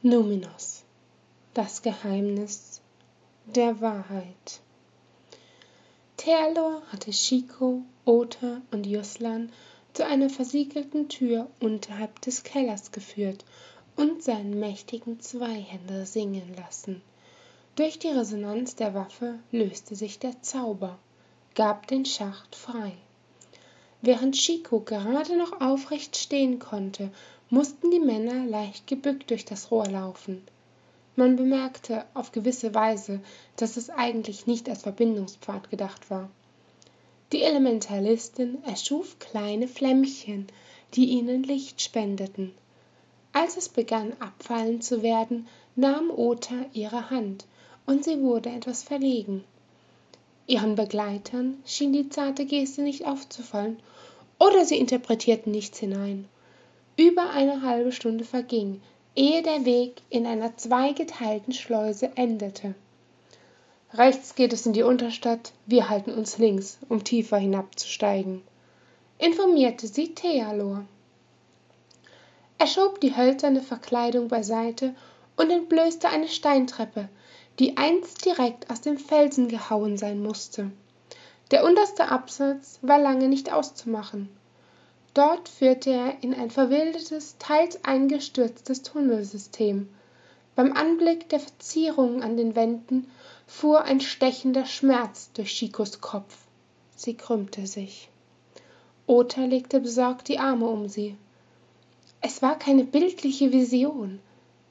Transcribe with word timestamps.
Numinos. 0.00 0.84
Das 1.54 1.82
Geheimnis 1.82 2.80
der 3.46 3.80
Wahrheit. 3.80 4.60
Terlor 6.16 6.82
hatte 6.92 7.10
Chico, 7.10 7.82
Ota 8.04 8.62
und 8.70 8.86
Juslan 8.86 9.50
zu 9.94 10.06
einer 10.06 10.30
versiegelten 10.30 11.08
Tür 11.08 11.48
unterhalb 11.58 12.20
des 12.20 12.44
Kellers 12.44 12.92
geführt 12.92 13.44
und 13.96 14.22
seinen 14.22 14.60
mächtigen 14.60 15.18
Zweihänder 15.18 16.06
singen 16.06 16.54
lassen. 16.56 17.02
Durch 17.74 17.98
die 17.98 18.06
Resonanz 18.06 18.76
der 18.76 18.94
Waffe 18.94 19.40
löste 19.50 19.96
sich 19.96 20.20
der 20.20 20.40
Zauber, 20.42 20.96
gab 21.56 21.88
den 21.88 22.04
Schacht 22.04 22.54
frei. 22.54 22.92
Während 24.00 24.36
Chico 24.36 24.78
gerade 24.78 25.36
noch 25.36 25.60
aufrecht 25.60 26.16
stehen 26.16 26.60
konnte 26.60 27.10
mussten 27.50 27.90
die 27.90 28.00
Männer 28.00 28.44
leicht 28.46 28.86
gebückt 28.86 29.30
durch 29.30 29.44
das 29.44 29.70
Rohr 29.70 29.86
laufen. 29.86 30.42
Man 31.16 31.36
bemerkte 31.36 32.04
auf 32.14 32.30
gewisse 32.32 32.74
Weise, 32.74 33.20
dass 33.56 33.76
es 33.76 33.90
eigentlich 33.90 34.46
nicht 34.46 34.68
als 34.68 34.82
Verbindungspfad 34.82 35.70
gedacht 35.70 36.10
war. 36.10 36.28
Die 37.32 37.42
Elementalistin 37.42 38.62
erschuf 38.64 39.18
kleine 39.18 39.68
Flämmchen, 39.68 40.46
die 40.94 41.06
ihnen 41.06 41.42
Licht 41.42 41.82
spendeten. 41.82 42.54
Als 43.32 43.56
es 43.56 43.68
begann 43.68 44.12
abfallen 44.20 44.80
zu 44.80 45.02
werden, 45.02 45.46
nahm 45.76 46.10
Ota 46.10 46.66
ihre 46.72 47.10
Hand, 47.10 47.46
und 47.86 48.04
sie 48.04 48.20
wurde 48.20 48.50
etwas 48.50 48.82
verlegen. 48.82 49.44
Ihren 50.46 50.76
Begleitern 50.76 51.58
schien 51.66 51.92
die 51.92 52.08
zarte 52.08 52.46
Geste 52.46 52.82
nicht 52.82 53.06
aufzufallen, 53.06 53.78
oder 54.38 54.64
sie 54.64 54.78
interpretierten 54.78 55.52
nichts 55.52 55.78
hinein. 55.78 56.26
Über 56.98 57.30
eine 57.30 57.62
halbe 57.62 57.92
Stunde 57.92 58.24
verging, 58.24 58.82
ehe 59.14 59.40
der 59.44 59.64
Weg 59.64 60.02
in 60.10 60.26
einer 60.26 60.56
zweigeteilten 60.56 61.52
Schleuse 61.52 62.10
endete. 62.16 62.74
Rechts 63.94 64.34
geht 64.34 64.52
es 64.52 64.66
in 64.66 64.72
die 64.72 64.82
Unterstadt, 64.82 65.52
wir 65.64 65.88
halten 65.88 66.10
uns 66.10 66.38
links, 66.38 66.80
um 66.88 67.04
tiefer 67.04 67.36
hinabzusteigen, 67.38 68.42
informierte 69.18 69.86
sie 69.86 70.12
Thealor. 70.12 70.86
Er 72.58 72.66
schob 72.66 73.00
die 73.00 73.16
hölzerne 73.16 73.62
Verkleidung 73.62 74.26
beiseite 74.26 74.92
und 75.36 75.50
entblößte 75.50 76.08
eine 76.08 76.26
Steintreppe, 76.26 77.08
die 77.60 77.76
einst 77.76 78.24
direkt 78.24 78.70
aus 78.72 78.80
dem 78.80 78.98
Felsen 78.98 79.46
gehauen 79.46 79.98
sein 79.98 80.20
musste. 80.20 80.72
Der 81.52 81.64
unterste 81.64 82.08
Absatz 82.08 82.80
war 82.82 82.98
lange 82.98 83.28
nicht 83.28 83.52
auszumachen. 83.52 84.28
Dort 85.18 85.48
führte 85.48 85.90
er 85.90 86.22
in 86.22 86.32
ein 86.32 86.48
verwildertes, 86.48 87.38
teils 87.40 87.84
eingestürztes 87.84 88.84
Tunnelsystem. 88.84 89.88
Beim 90.54 90.72
Anblick 90.72 91.28
der 91.28 91.40
Verzierungen 91.40 92.22
an 92.22 92.36
den 92.36 92.54
Wänden 92.54 93.10
fuhr 93.44 93.82
ein 93.82 94.00
stechender 94.00 94.64
Schmerz 94.64 95.32
durch 95.32 95.56
Chicos 95.56 96.00
Kopf. 96.00 96.46
Sie 96.94 97.14
krümmte 97.14 97.66
sich. 97.66 98.08
Ota 99.08 99.44
legte 99.44 99.80
besorgt 99.80 100.28
die 100.28 100.38
Arme 100.38 100.68
um 100.68 100.86
sie. 100.88 101.16
Es 102.20 102.40
war 102.40 102.56
keine 102.56 102.84
bildliche 102.84 103.50
Vision, 103.50 104.20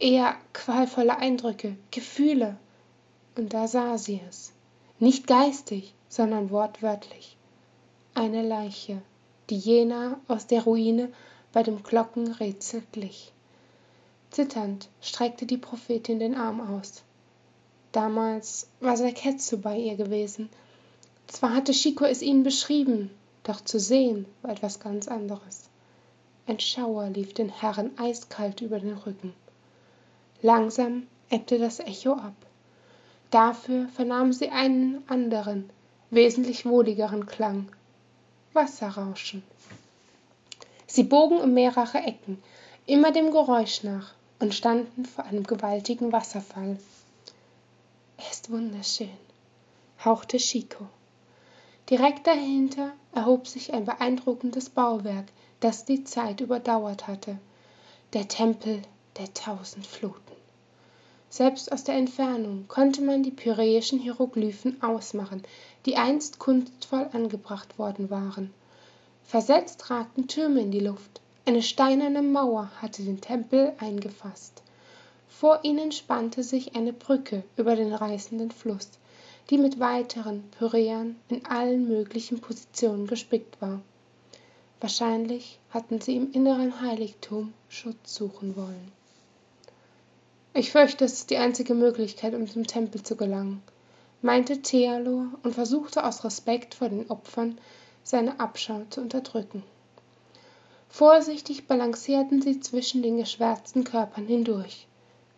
eher 0.00 0.34
qualvolle 0.54 1.18
Eindrücke, 1.18 1.76
Gefühle. 1.92 2.56
Und 3.36 3.54
da 3.54 3.68
sah 3.68 3.96
sie 3.96 4.20
es. 4.28 4.52
Nicht 4.98 5.28
geistig, 5.28 5.94
sondern 6.08 6.50
wortwörtlich. 6.50 7.36
Eine 8.14 8.42
Leiche 8.42 9.02
die 9.50 9.56
jener 9.56 10.18
aus 10.28 10.46
der 10.46 10.62
Ruine 10.62 11.12
bei 11.52 11.62
dem 11.62 11.82
Glockenrätsel 11.82 12.82
glich. 12.92 13.32
Zitternd 14.30 14.88
streckte 15.00 15.44
die 15.44 15.58
Prophetin 15.58 16.18
den 16.18 16.34
Arm 16.34 16.60
aus. 16.60 17.02
Damals 17.92 18.68
war 18.80 18.96
Saketsu 18.96 19.58
bei 19.58 19.76
ihr 19.76 19.96
gewesen. 19.96 20.48
Zwar 21.26 21.54
hatte 21.54 21.72
Chico 21.72 22.04
es 22.04 22.22
ihnen 22.22 22.42
beschrieben, 22.42 23.10
doch 23.42 23.60
zu 23.60 23.78
sehen 23.78 24.26
war 24.40 24.52
etwas 24.52 24.80
ganz 24.80 25.08
anderes. 25.08 25.68
Ein 26.46 26.58
Schauer 26.58 27.10
lief 27.10 27.34
den 27.34 27.50
Herren 27.50 27.90
eiskalt 27.98 28.62
über 28.62 28.80
den 28.80 28.94
Rücken. 28.94 29.34
Langsam 30.40 31.06
ebbte 31.28 31.58
das 31.58 31.78
Echo 31.80 32.14
ab. 32.14 32.34
Dafür 33.30 33.88
vernahmen 33.88 34.32
sie 34.32 34.48
einen 34.48 35.02
anderen, 35.08 35.70
wesentlich 36.10 36.66
wohligeren 36.66 37.26
Klang, 37.26 37.68
Wasserrauschen. 38.54 39.42
Sie 40.86 41.04
bogen 41.04 41.38
um 41.38 41.54
mehrere 41.54 41.98
Ecken, 41.98 42.42
immer 42.86 43.12
dem 43.12 43.30
Geräusch 43.30 43.82
nach, 43.82 44.14
und 44.40 44.54
standen 44.54 45.04
vor 45.04 45.24
einem 45.24 45.44
gewaltigen 45.44 46.12
Wasserfall. 46.12 46.78
Er 48.18 48.30
ist 48.30 48.50
wunderschön, 48.50 49.08
hauchte 50.04 50.36
Chico. 50.36 50.86
Direkt 51.88 52.26
dahinter 52.26 52.92
erhob 53.14 53.46
sich 53.46 53.72
ein 53.72 53.84
beeindruckendes 53.84 54.70
Bauwerk, 54.70 55.26
das 55.60 55.84
die 55.84 56.04
Zeit 56.04 56.40
überdauert 56.40 57.06
hatte. 57.06 57.38
Der 58.12 58.28
Tempel 58.28 58.82
der 59.16 59.32
tausend 59.32 59.86
Fluten. 59.86 60.41
Selbst 61.32 61.72
aus 61.72 61.82
der 61.82 61.94
Entfernung 61.94 62.66
konnte 62.68 63.00
man 63.00 63.22
die 63.22 63.30
pyräischen 63.30 63.98
Hieroglyphen 63.98 64.82
ausmachen, 64.82 65.42
die 65.86 65.96
einst 65.96 66.38
kunstvoll 66.38 67.08
angebracht 67.14 67.78
worden 67.78 68.10
waren. 68.10 68.52
Versetzt 69.24 69.88
ragten 69.88 70.28
Türme 70.28 70.60
in 70.60 70.70
die 70.70 70.80
Luft. 70.80 71.22
Eine 71.46 71.62
steinerne 71.62 72.20
Mauer 72.20 72.70
hatte 72.82 73.02
den 73.02 73.22
Tempel 73.22 73.72
eingefasst. 73.78 74.62
Vor 75.26 75.60
ihnen 75.62 75.90
spannte 75.90 76.42
sich 76.42 76.76
eine 76.76 76.92
Brücke 76.92 77.44
über 77.56 77.76
den 77.76 77.94
reißenden 77.94 78.50
Fluss, 78.50 78.90
die 79.48 79.56
mit 79.56 79.80
weiteren 79.80 80.42
Pyräern 80.58 81.16
in 81.30 81.46
allen 81.46 81.88
möglichen 81.88 82.42
Positionen 82.42 83.06
gespickt 83.06 83.58
war. 83.62 83.80
Wahrscheinlich 84.82 85.58
hatten 85.70 85.98
sie 85.98 86.14
im 86.14 86.30
inneren 86.32 86.82
Heiligtum 86.82 87.54
Schutz 87.70 88.16
suchen 88.16 88.54
wollen. 88.54 88.92
Ich 90.54 90.70
fürchte, 90.70 91.06
es 91.06 91.14
ist 91.14 91.30
die 91.30 91.38
einzige 91.38 91.74
Möglichkeit, 91.74 92.34
um 92.34 92.46
zum 92.46 92.66
Tempel 92.66 93.02
zu 93.02 93.16
gelangen, 93.16 93.62
meinte 94.20 94.60
Thealor 94.60 95.28
und 95.42 95.54
versuchte 95.54 96.04
aus 96.04 96.24
Respekt 96.24 96.74
vor 96.74 96.90
den 96.90 97.10
Opfern 97.10 97.58
seine 98.04 98.38
Abschau 98.38 98.82
zu 98.90 99.00
unterdrücken. 99.00 99.62
Vorsichtig 100.90 101.66
balancierten 101.66 102.42
sie 102.42 102.60
zwischen 102.60 103.02
den 103.02 103.16
geschwärzten 103.16 103.84
Körpern 103.84 104.26
hindurch. 104.26 104.86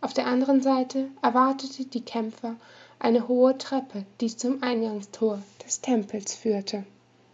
Auf 0.00 0.12
der 0.12 0.26
anderen 0.26 0.62
Seite 0.62 1.08
erwartete 1.22 1.84
die 1.84 2.04
Kämpfer 2.04 2.56
eine 2.98 3.28
hohe 3.28 3.56
Treppe, 3.56 4.04
die 4.20 4.36
zum 4.36 4.64
Eingangstor 4.64 5.40
des 5.64 5.80
Tempels 5.80 6.34
führte. 6.34 6.84